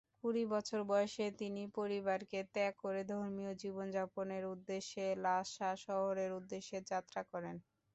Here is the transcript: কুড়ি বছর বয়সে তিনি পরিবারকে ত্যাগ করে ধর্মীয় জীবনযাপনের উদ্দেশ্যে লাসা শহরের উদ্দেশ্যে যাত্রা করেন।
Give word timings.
কুড়ি 0.19 0.43
বছর 0.53 0.79
বয়সে 0.89 1.25
তিনি 1.39 1.63
পরিবারকে 1.77 2.39
ত্যাগ 2.53 2.73
করে 2.83 3.01
ধর্মীয় 3.11 3.51
জীবনযাপনের 3.61 4.43
উদ্দেশ্যে 4.53 5.05
লাসা 5.25 5.69
শহরের 5.85 6.31
উদ্দেশ্যে 6.39 6.77
যাত্রা 6.91 7.21
করেন। 7.31 7.55